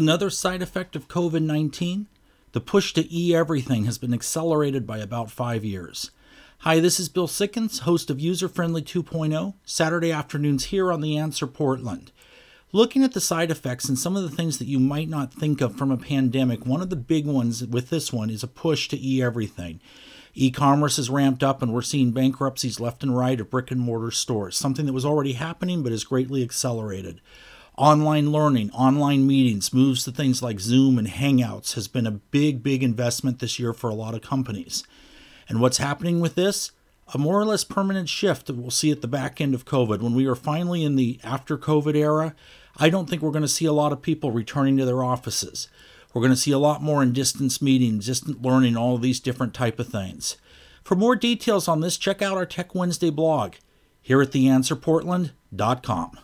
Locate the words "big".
16.96-17.26, 32.10-32.62, 32.62-32.82